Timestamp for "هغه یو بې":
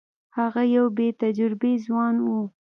0.37-1.07